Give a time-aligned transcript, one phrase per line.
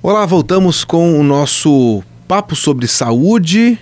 [0.00, 3.76] Olá, voltamos com o nosso papo sobre saúde,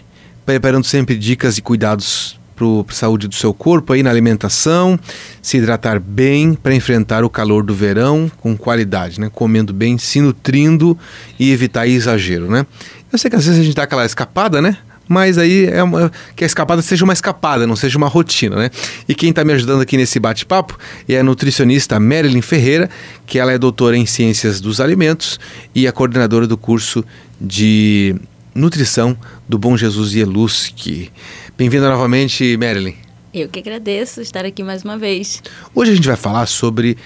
[0.47, 4.99] preparando sempre dicas e cuidados para a saúde do seu corpo aí na alimentação,
[5.43, 9.31] se hidratar bem para enfrentar o calor do verão com qualidade, né?
[9.31, 10.99] Comendo bem, se nutrindo
[11.39, 12.65] e evitar exagero, né?
[13.13, 14.79] Eu sei que às vezes a gente dá aquela escapada, né?
[15.09, 18.71] Mas aí é uma, que a escapada seja uma escapada, não seja uma rotina, né?
[19.09, 20.79] E quem está me ajudando aqui nesse bate-papo
[21.09, 22.91] é a nutricionista Marilyn Ferreira,
[23.27, 25.39] que ela é doutora em Ciências dos Alimentos
[25.75, 27.05] e a coordenadora do curso
[27.41, 28.17] de
[28.55, 29.17] Nutrição
[29.49, 31.13] do Bom Jesus Ieluski.
[31.57, 32.95] Bem-vinda novamente, Marilyn.
[33.33, 35.43] Eu que agradeço estar aqui mais uma vez.
[35.75, 36.97] Hoje a gente vai falar sobre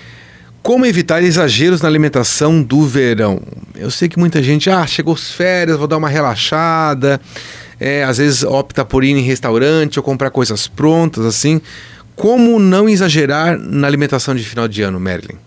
[0.62, 3.42] como evitar exageros na alimentação do verão.
[3.74, 7.20] Eu sei que muita gente, ah, chegou as férias, vou dar uma relaxada
[7.80, 11.60] é, às vezes opta por ir em restaurante ou comprar coisas prontas, assim.
[12.14, 15.38] Como não exagerar na alimentação de final de ano, Marilyn?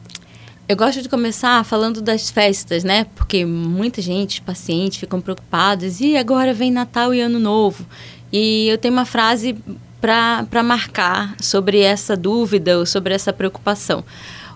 [0.68, 3.06] Eu gosto de começar falando das festas, né?
[3.16, 6.02] Porque muita gente, pacientes, ficam preocupados.
[6.02, 7.86] E agora vem Natal e Ano Novo.
[8.32, 9.56] E eu tenho uma frase
[10.02, 14.04] para marcar sobre essa dúvida ou sobre essa preocupação.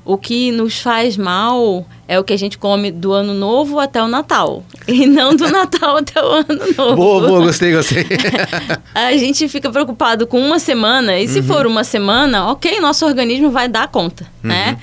[0.07, 4.01] O que nos faz mal é o que a gente come do ano novo até
[4.01, 4.63] o Natal.
[4.87, 6.95] E não do Natal até o ano novo.
[6.95, 8.05] Boa, boa, gostei, gostei.
[8.95, 11.45] a gente fica preocupado com uma semana, e se uhum.
[11.45, 14.49] for uma semana, ok, nosso organismo vai dar conta, uhum.
[14.49, 14.77] né?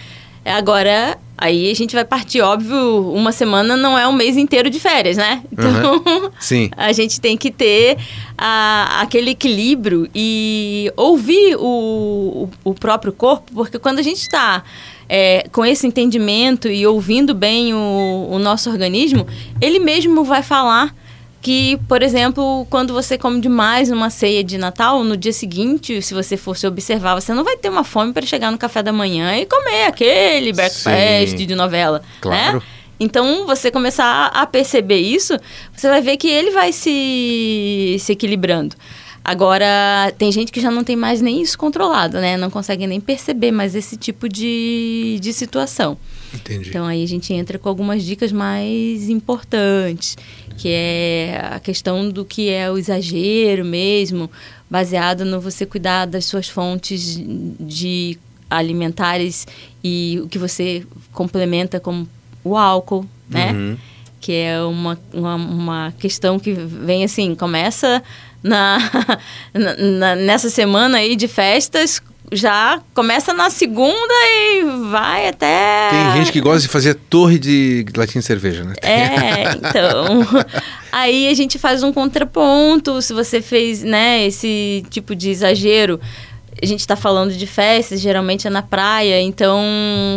[0.45, 4.79] Agora, aí a gente vai partir, óbvio, uma semana não é um mês inteiro de
[4.79, 5.43] férias, né?
[5.51, 6.31] Então, uhum.
[6.39, 6.71] Sim.
[6.77, 7.97] a gente tem que ter
[8.37, 14.63] a, aquele equilíbrio e ouvir o, o, o próprio corpo, porque quando a gente está
[15.17, 19.25] é, com esse entendimento e ouvindo bem o, o nosso organismo,
[19.61, 20.93] ele mesmo vai falar
[21.41, 26.13] que, por exemplo, quando você come demais numa ceia de Natal, no dia seguinte, se
[26.13, 29.37] você fosse observar, você não vai ter uma fome para chegar no café da manhã
[29.37, 32.05] e comer aquele breakfast Sim, de novela, né?
[32.21, 32.57] claro.
[32.57, 32.63] né?
[32.99, 35.39] Então, você começar a perceber isso,
[35.73, 38.75] você vai ver que ele vai se, se equilibrando.
[39.25, 42.37] Agora, tem gente que já não tem mais nem isso controlado, né?
[42.37, 45.97] Não consegue nem perceber mais esse tipo de, de situação.
[46.35, 46.69] Entendi.
[46.69, 50.19] Então, aí a gente entra com algumas dicas mais importantes,
[50.59, 54.31] que é a questão do que é o exagero mesmo,
[54.69, 57.19] baseado no você cuidar das suas fontes
[57.59, 58.19] de
[58.51, 59.47] alimentares
[59.83, 62.07] e o que você complementa com
[62.45, 63.53] o álcool, né?
[63.53, 63.77] Uhum.
[64.25, 68.03] Que é uma, uma, uma questão que vem assim, começa
[68.43, 68.79] na,
[69.53, 72.01] na, nessa semana aí de festas
[72.33, 75.91] já começa na segunda e vai até.
[75.91, 78.75] Tem gente que gosta de fazer torre de latinha de cerveja, né?
[78.81, 80.27] É, então.
[80.91, 83.03] aí a gente faz um contraponto.
[83.03, 86.01] Se você fez, né, esse tipo de exagero.
[86.63, 89.21] A gente está falando de festas, geralmente é na praia.
[89.21, 89.61] Então,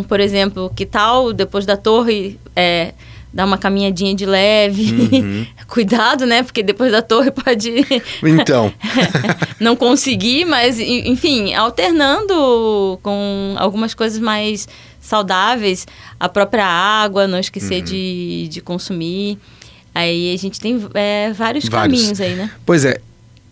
[0.07, 2.93] por exemplo, que tal depois da torre é,
[3.37, 4.91] dar uma caminhadinha de leve.
[4.91, 5.45] Uhum.
[5.69, 6.41] Cuidado, né?
[6.41, 7.85] Porque depois da torre pode.
[8.23, 8.73] Então.
[9.61, 14.67] não conseguir, mas, enfim, alternando com algumas coisas mais
[14.99, 15.85] saudáveis,
[16.19, 17.85] a própria água, não esquecer uhum.
[17.85, 19.37] de, de consumir.
[19.93, 22.49] Aí a gente tem é, vários, vários, caminhos aí, né?
[22.65, 22.99] Pois é.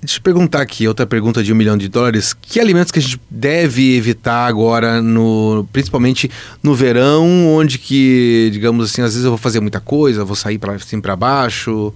[0.02, 2.34] Deixa eu perguntar aqui, outra pergunta de um milhão de dólares.
[2.34, 6.30] Que alimentos que a gente deve evitar agora, no, principalmente
[6.62, 10.60] no verão, onde que, digamos assim, às vezes eu vou fazer muita coisa, vou sair
[10.60, 11.94] para cima para baixo?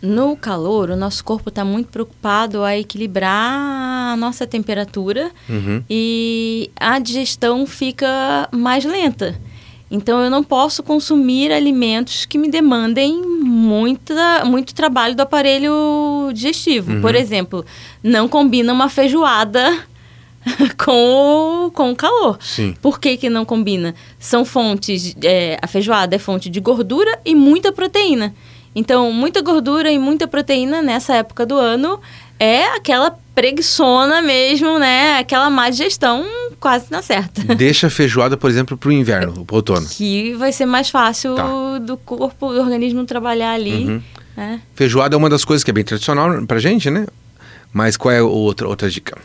[0.00, 5.82] No calor, o nosso corpo está muito preocupado a equilibrar a nossa temperatura uhum.
[5.88, 9.34] e a digestão fica mais lenta.
[9.90, 13.22] Então, eu não posso consumir alimentos que me demandem
[13.64, 16.92] muita, muito trabalho do aparelho digestivo.
[16.92, 17.00] Uhum.
[17.00, 17.64] Por exemplo,
[18.02, 19.84] não combina uma feijoada
[20.76, 22.38] com, o, com o calor.
[22.40, 22.76] Sim.
[22.80, 23.94] Por que, que não combina?
[24.18, 25.16] São fontes.
[25.22, 28.34] É, a feijoada é fonte de gordura e muita proteína.
[28.74, 32.00] Então, muita gordura e muita proteína nessa época do ano
[32.38, 35.18] é aquela preguiçona mesmo, né?
[35.18, 36.24] Aquela má digestão
[36.60, 37.42] quase na certa.
[37.54, 39.86] Deixa a feijoada, por exemplo, para o inverno, para o outono.
[39.86, 41.78] Que vai ser mais fácil tá.
[41.78, 43.86] do corpo, do organismo trabalhar ali.
[43.86, 44.02] Uhum.
[44.36, 44.60] Né?
[44.74, 47.06] Feijoada é uma das coisas que é bem tradicional para gente, né?
[47.72, 49.18] Mas qual é a outra, outra dica?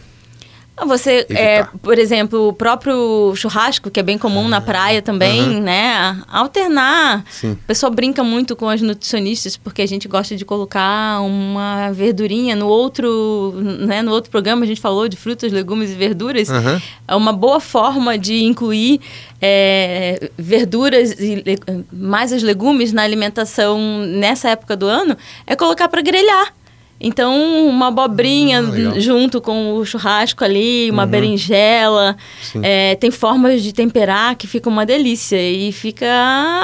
[0.85, 5.61] Você, é, por exemplo, o próprio churrasco, que é bem comum na praia também, uhum.
[5.61, 6.21] né?
[6.27, 7.23] Alternar.
[7.29, 7.51] Sim.
[7.51, 12.55] O pessoal brinca muito com as nutricionistas, porque a gente gosta de colocar uma verdurinha
[12.55, 14.01] no outro, né?
[14.01, 16.49] No outro programa a gente falou de frutas, legumes e verduras.
[16.49, 16.81] Uhum.
[17.07, 19.01] É uma boa forma de incluir
[19.41, 21.43] é, verduras e
[21.91, 25.17] mais os legumes na alimentação nessa época do ano,
[25.47, 26.53] é colocar para grelhar.
[27.01, 31.09] Então, uma abobrinha Ah, junto com o churrasco ali, uma Uhum.
[31.09, 32.17] berinjela.
[32.61, 35.37] É, tem formas de temperar que fica uma delícia.
[35.41, 36.05] E fica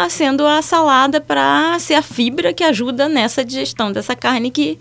[0.09, 4.77] sendo a salada para ser a fibra que ajuda nessa digestão dessa carne que,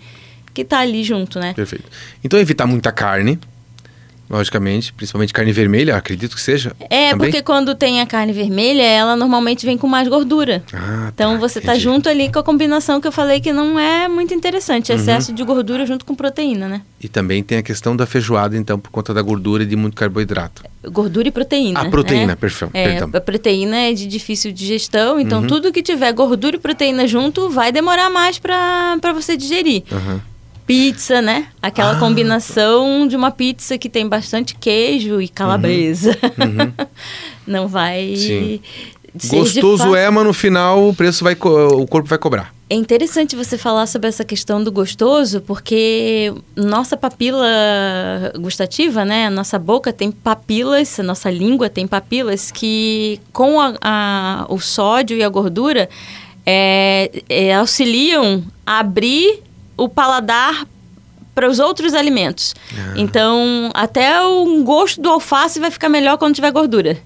[0.53, 1.53] que tá ali junto, né?
[1.55, 1.85] Perfeito.
[2.25, 3.39] Então evitar muita carne,
[4.29, 6.75] logicamente, principalmente carne vermelha, acredito que seja.
[6.91, 7.31] É, também?
[7.31, 10.62] porque quando tem a carne vermelha, ela normalmente vem com mais gordura.
[10.73, 11.85] Ah, Então tá, você tá entendi.
[11.85, 15.43] junto ali com a combinação que eu falei que não é muito interessante, excesso de
[15.44, 16.82] gordura junto com proteína, né?
[17.00, 19.94] E também tem a questão da feijoada, então, por conta da gordura e de muito
[19.94, 20.62] carboidrato.
[20.87, 21.81] Gordura e proteína.
[21.81, 22.37] Ah, proteína, né?
[22.37, 23.11] perfeito, É, perdão.
[23.15, 25.47] a proteína é de difícil digestão, então Uhum.
[25.47, 29.82] tudo que tiver gordura e proteína junto vai demorar mais para você digerir.
[29.93, 30.21] Aham.
[30.66, 31.49] Pizza, né?
[31.61, 36.16] Aquela Ah, combinação de uma pizza que tem bastante queijo e calabresa.
[37.46, 38.11] Não vai.
[38.11, 38.16] Uhum.
[38.16, 38.61] Sim.
[39.19, 42.52] ser de Gostoso é, mas no final o preço vai, o corpo vai cobrar.
[42.70, 47.46] É interessante você falar sobre essa questão do gostoso, porque nossa papila
[48.40, 49.28] gustativa, né?
[49.28, 55.22] Nossa boca tem papilas, nossa língua tem papilas que, com a, a- o sódio e
[55.22, 55.90] a gordura,
[56.46, 59.43] é, é, auxiliam a abrir
[59.76, 60.67] o paladar
[61.35, 62.55] para os outros alimentos.
[62.97, 66.97] Então, até o gosto do alface vai ficar melhor quando tiver gordura.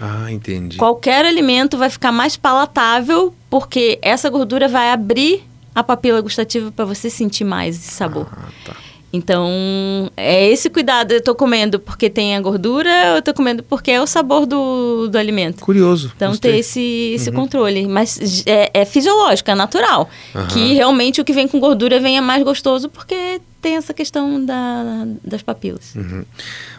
[0.00, 0.76] Ah, entendi.
[0.76, 5.44] Qualquer alimento vai ficar mais palatável porque essa gordura vai abrir
[5.74, 8.26] a papila gustativa para você sentir mais esse sabor.
[8.32, 8.76] Ah, tá.
[9.16, 11.12] Então, é esse cuidado.
[11.12, 14.46] Eu tô comendo porque tem a gordura, ou eu tô comendo porque é o sabor
[14.46, 15.64] do, do alimento.
[15.64, 16.12] Curioso.
[16.14, 16.52] Então, gostei.
[16.52, 17.86] ter esse, esse controle.
[17.88, 20.08] Mas é, é fisiológico, é natural.
[20.34, 20.46] Aham.
[20.48, 25.06] Que realmente o que vem com gordura venha mais gostoso porque tem essa questão da,
[25.24, 25.92] das papilas.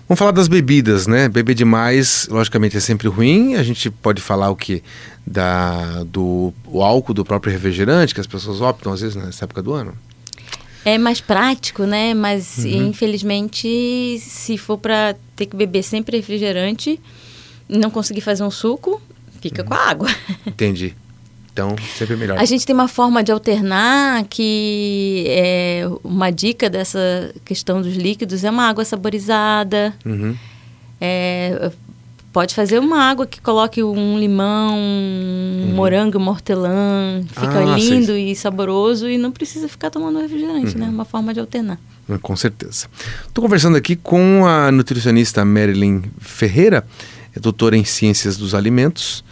[0.07, 1.27] Vamos falar das bebidas, né?
[1.27, 3.55] Beber demais, logicamente, é sempre ruim.
[3.55, 4.81] A gente pode falar o que?
[5.25, 9.61] Da, do o álcool do próprio refrigerante, que as pessoas optam, às vezes, nessa época
[9.61, 9.93] do ano.
[10.85, 12.13] É mais prático, né?
[12.13, 12.87] Mas Uhum.
[12.89, 16.99] infelizmente, se for para ter que beber sempre refrigerante,
[17.67, 19.01] não conseguir fazer um suco,
[19.41, 19.67] fica Uhum.
[19.67, 20.07] com a água.
[20.45, 20.95] Entendi.
[21.51, 22.37] Então, sempre melhor.
[22.37, 28.43] A gente tem uma forma de alternar que é uma dica dessa questão dos líquidos
[28.43, 29.91] é uma água saborizada.
[30.05, 30.35] Uhum.
[31.01, 31.71] É,
[32.37, 37.23] pode fazer uma água que coloque um limão, um morango, um hortelã.
[37.29, 37.73] Fica Uhum.
[37.73, 37.89] Ah, sei.
[37.89, 37.95] Uhum.
[37.95, 40.87] lindo e saboroso e não precisa ficar tomando refrigerante, né?
[40.87, 41.79] Uma forma de alternar.
[42.21, 42.85] Com certeza.
[43.27, 46.85] Estou conversando aqui com a nutricionista Marilyn Ferreira,
[47.35, 49.23] é doutora em Ciências dos Alimentos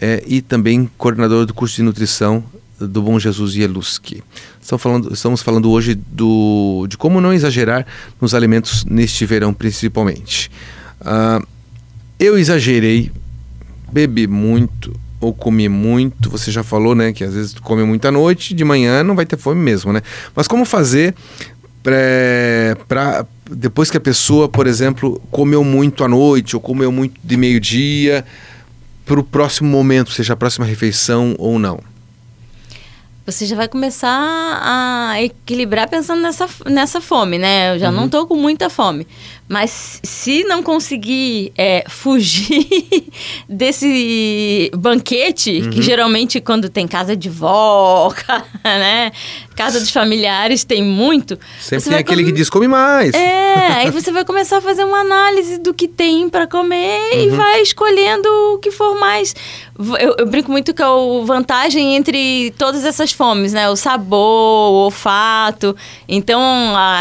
[0.00, 2.42] é, e também coordenadora do curso de nutrição
[2.80, 4.24] do Bom Jesus Ieluski.
[4.62, 7.86] Estamos falando, estamos falando hoje do, de como não exagerar
[8.18, 10.50] nos alimentos neste verão, principalmente.
[11.02, 11.42] Ah,
[12.18, 13.10] eu exagerei,
[13.92, 16.30] bebi muito ou comi muito.
[16.30, 19.14] Você já falou, né, que às vezes tu come muito à noite, de manhã não
[19.14, 20.02] vai ter fome mesmo, né?
[20.34, 21.14] Mas como fazer
[21.82, 27.36] para depois que a pessoa, por exemplo, comeu muito à noite ou comeu muito de
[27.36, 28.24] meio-dia,
[29.04, 31.78] para o próximo momento, seja a próxima refeição ou não?
[33.26, 37.74] Você já vai começar a equilibrar pensando nessa, nessa fome, né?
[37.74, 39.04] Eu já não tô com muita fome.
[39.48, 42.66] Mas se não conseguir é, fugir
[43.48, 48.12] desse banquete, que geralmente quando tem casa de vó,
[48.64, 49.12] né?
[49.54, 51.38] Casa dos familiares tem muito.
[51.60, 53.14] Sempre você tem aquele que diz come mais.
[53.14, 57.30] É, aí você vai começar a fazer uma análise do que tem para comer e
[57.30, 59.34] vai escolhendo o que for mais.
[59.78, 63.68] Eu, eu brinco muito que é a vantagem entre todas essas fomes, né?
[63.68, 65.74] O sabor, o olfato.
[66.08, 66.40] Então,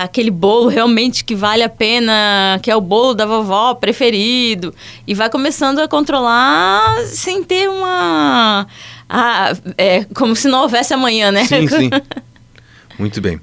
[0.02, 4.74] aquele bolo realmente que vale a pena, que é o bolo da vovó preferido.
[5.06, 8.66] E vai começando a controlar sem ter uma.
[9.10, 11.46] Ah, é, como se não houvesse amanhã, né?
[11.46, 11.90] Sim, sim.
[12.98, 13.40] Muito bem.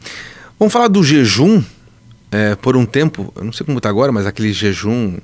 [0.58, 1.62] Vamos falar do jejum
[2.30, 3.32] é, por um tempo.
[3.36, 5.18] Eu não sei como está agora, mas aquele jejum.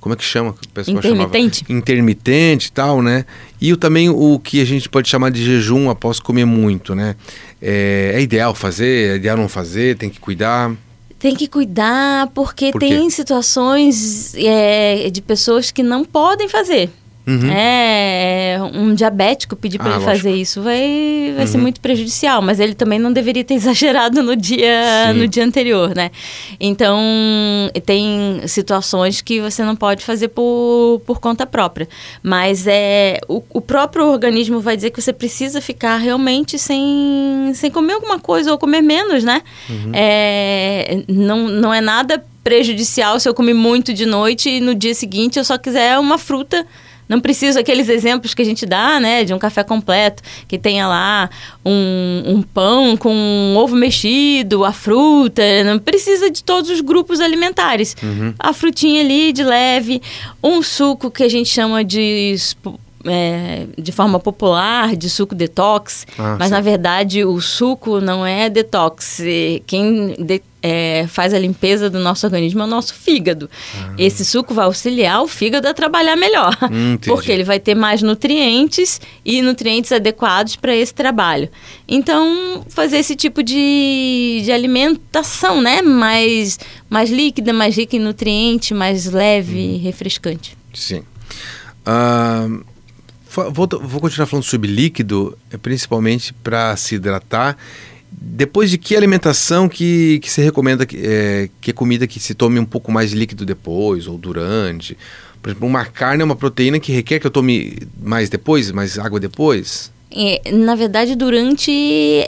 [0.00, 0.52] Como é que chama?
[0.52, 1.22] que o pessoal chamava?
[1.24, 1.64] Intermitente.
[1.68, 3.24] Intermitente e tal, né?
[3.60, 7.16] E o, também o que a gente pode chamar de jejum após comer muito, né?
[7.60, 10.72] É, é ideal fazer, é ideal não fazer, tem que cuidar.
[11.18, 16.88] Tem que cuidar, porque Por tem situações é, de pessoas que não podem fazer.
[17.28, 17.50] Uhum.
[17.52, 20.16] É, um diabético pedir para Ah, ele lógico.
[20.24, 21.62] fazer isso vai, vai ser Uhum.
[21.64, 25.18] muito prejudicial, mas ele também não deveria ter exagerado no dia, Sim.
[25.18, 26.10] no dia anterior, né?
[26.58, 26.98] Então,
[27.84, 31.86] tem situações que você não pode fazer por, por conta própria.
[32.22, 37.70] Mas é o, o próprio organismo vai dizer que você precisa ficar realmente sem, sem
[37.70, 39.42] comer alguma coisa ou comer menos, né?
[39.92, 44.94] É, não, não é nada prejudicial se eu comer muito de noite e no dia
[44.94, 46.66] seguinte eu só quiser uma fruta
[47.08, 49.24] Não precisa aqueles exemplos que a gente dá, né?
[49.24, 51.30] De um café completo, que tenha lá
[51.64, 55.42] um, um pão com um ovo mexido, a fruta.
[55.64, 57.96] Não precisa de todos os grupos alimentares.
[58.02, 58.34] Uhum.
[58.38, 60.02] A frutinha ali de leve,
[60.42, 62.34] um suco que a gente chama de
[63.04, 66.54] é, de forma popular de suco detox, Ah, mas sim.
[66.54, 69.20] na verdade o suco não é detox.
[69.66, 73.48] Quem de- é, faz a limpeza do nosso organismo é o nosso fígado.
[73.96, 76.68] Esse suco vai auxiliar o fígado a trabalhar melhor, Ah.
[76.70, 81.48] Hum, porque ele vai ter mais nutrientes e nutrientes adequados para esse trabalho.
[81.86, 85.80] Então, fazer esse tipo de, de alimentação, né?
[85.80, 86.58] Mais,
[86.90, 90.56] mais líquida, mais rica em nutriente, mais leve e refrescante.
[90.74, 91.02] Sim.
[91.86, 92.62] Ah, fa-
[93.30, 97.56] vou, vou continuar falando sobre líquido, é, principalmente para se hidratar.
[98.10, 102.34] Depois de que alimentação que, que você recomenda que, é, que é comida que se
[102.34, 104.96] tome um pouco mais líquido depois ou durante?
[105.42, 108.98] Por exemplo, uma carne é uma proteína que requer que eu tome mais depois, mais
[108.98, 109.92] água depois?
[110.10, 111.70] É, na verdade, durante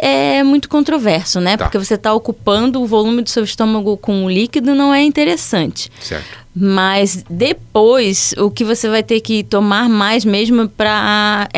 [0.00, 1.56] é muito controverso, né?
[1.56, 1.64] Tá.
[1.64, 5.90] Porque você está ocupando o volume do seu estômago com o líquido, não é interessante.
[5.98, 6.39] Certo.
[6.54, 11.48] Mas depois, o que você vai ter que tomar mais mesmo para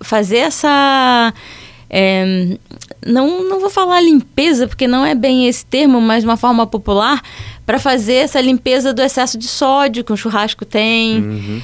[0.00, 1.34] fazer essa.
[1.90, 2.56] é,
[3.04, 6.66] não, não vou falar limpeza, porque não é bem esse termo, mas de uma forma
[6.66, 7.22] popular,
[7.64, 11.18] para fazer essa limpeza do excesso de sódio que o churrasco tem.
[11.18, 11.62] Uhum.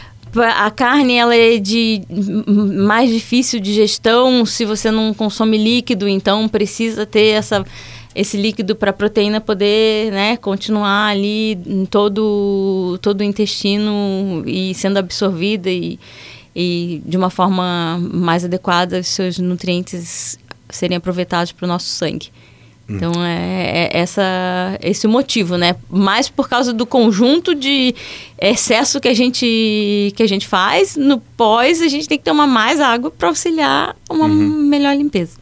[0.57, 7.05] A carne ela é de mais difícil digestão se você não consome líquido, então precisa
[7.05, 7.65] ter essa,
[8.15, 14.75] esse líquido para a proteína poder né, continuar ali em todo, todo o intestino e
[14.75, 15.99] sendo absorvida e,
[16.55, 20.39] e de uma forma mais adequada os seus nutrientes
[20.69, 22.31] serem aproveitados para o nosso sangue.
[22.89, 24.23] Então é, é essa,
[24.83, 25.77] esse o motivo, né?
[25.89, 27.95] Mais por causa do conjunto de
[28.39, 30.97] excesso que a gente, que a gente faz.
[30.97, 35.39] No pós, a gente tem que tomar mais água para auxiliar uma melhor limpeza.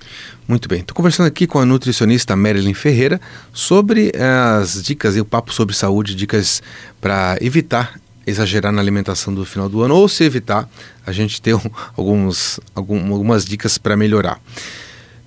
[0.50, 0.80] Muito bem.
[0.80, 3.20] Estou conversando aqui com a nutricionista Marilyn Ferreira
[3.52, 6.60] sobre eh, as dicas e o papo sobre saúde, dicas
[7.00, 10.68] para evitar exagerar na alimentação do final do ano ou se evitar,
[11.06, 11.54] a gente ter
[11.96, 14.40] alguns, algum- algumas dicas para melhorar.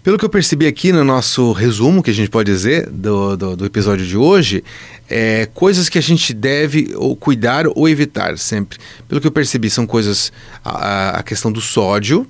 [0.03, 3.55] Pelo que eu percebi aqui no nosso resumo, que a gente pode dizer, do, do,
[3.55, 4.61] do episódio de hoje,
[5.09, 8.77] é, coisas que a gente deve ou cuidar ou evitar sempre.
[9.07, 10.33] Pelo que eu percebi, são coisas.
[10.65, 12.27] A, a questão do sódio,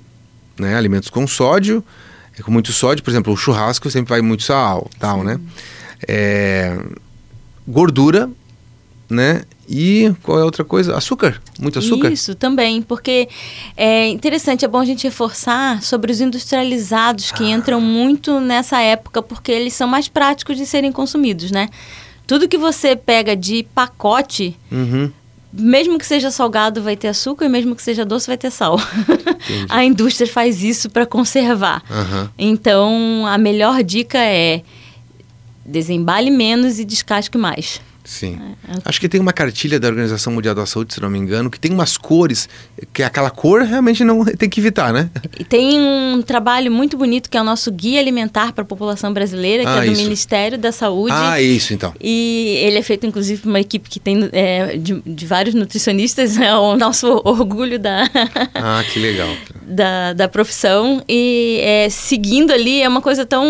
[0.56, 0.76] né?
[0.76, 1.84] Alimentos com sódio,
[2.38, 5.40] é, com muito sódio, por exemplo, o churrasco sempre vai muito sal, tal, né?
[6.06, 6.78] É,
[7.66, 8.30] gordura,
[9.08, 9.42] né?
[9.68, 10.94] E qual é outra coisa?
[10.94, 12.10] Açúcar, muito açúcar.
[12.12, 13.28] Isso também, porque
[13.76, 19.22] é interessante, é bom a gente reforçar sobre os industrializados que entram muito nessa época,
[19.22, 21.68] porque eles são mais práticos de serem consumidos, né?
[22.26, 25.10] Tudo que você pega de pacote, Uhum.
[25.56, 28.78] Mesmo que seja salgado, vai ter açúcar, e mesmo que seja doce, vai ter sal.
[29.68, 31.82] a indústria faz isso para conservar.
[31.90, 32.30] Aham.
[32.36, 34.62] Então, a melhor dica é
[35.64, 37.80] desembale menos e descasque mais.
[38.04, 38.38] Sim.
[38.68, 41.50] É, Acho que tem uma cartilha da Organização Mundial da Saúde, se não me engano,
[41.50, 42.48] que tem umas cores,
[42.92, 45.08] que aquela cor realmente não tem que evitar, né?
[45.38, 49.12] E tem um trabalho muito bonito que é o nosso guia alimentar para a população
[49.12, 50.02] brasileira, que Ah, é do isso.
[50.02, 51.14] Ministério da Saúde.
[51.16, 51.94] Ah, isso então.
[52.00, 56.36] E ele é feito, inclusive, por uma equipe que tem é, de, de vários nutricionistas,
[56.38, 58.08] é o nosso orgulho da,
[58.54, 59.28] Ah, que legal.
[59.66, 61.02] da, da profissão.
[61.08, 63.44] E é, seguindo ali é uma coisa tão,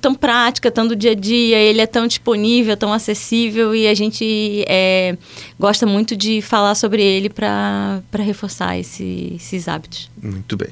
[0.00, 3.94] tão prática, tão do dia a dia, ele é tão disponível, tão acessível e a
[3.94, 5.16] gente é,
[5.58, 10.10] gosta muito de falar sobre ele para reforçar esse- esses hábitos.
[10.22, 10.70] Muito bem.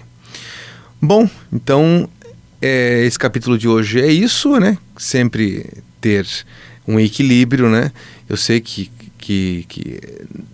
[1.00, 2.08] Bom, então
[2.60, 4.76] é, esse capítulo de hoje é isso, né?
[4.96, 5.64] Sempre
[6.00, 6.26] ter
[6.86, 7.92] um equilíbrio, né?
[8.28, 8.90] Eu sei que,
[9.28, 10.00] que, que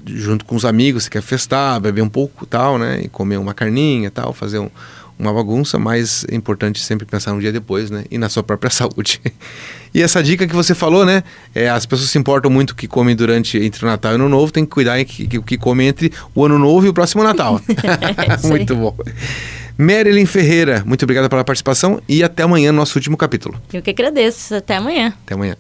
[0.07, 3.03] junto com os amigos você quer festar, beber um pouco tal, né?
[3.05, 4.71] E comer uma carninha tal, fazer um-
[5.17, 8.05] uma bagunça, mas é importante sempre pensar um dia depois, né?
[8.11, 9.21] E na sua própria saúde.
[9.95, 11.23] E essa dica que você falou, né?
[11.55, 14.17] É, as pessoas se importam muito o que comem durante entre o Natal e o
[14.17, 16.85] Ano Novo, tem que cuidar em que, que, o que come entre o Ano Novo
[16.87, 17.61] e o próximo Natal.
[18.45, 18.97] É muito bom.
[19.79, 23.61] Marilyn Ferreira, muito obrigado pela participação e até amanhã no nosso último capítulo.
[23.73, 24.55] Eu que agradeço.
[24.57, 25.15] Até amanhã.
[25.25, 25.57] Até amanhã.